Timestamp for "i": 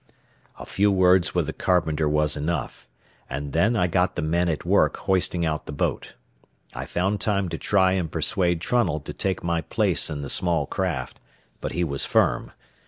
3.75-3.85, 6.73-6.85